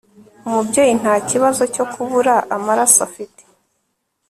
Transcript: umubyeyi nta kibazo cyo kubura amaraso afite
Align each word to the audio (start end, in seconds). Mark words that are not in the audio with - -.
umubyeyi 0.47 0.93
nta 1.01 1.13
kibazo 1.29 1.63
cyo 1.73 1.85
kubura 1.93 2.33
amaraso 2.55 2.97
afite 3.07 3.41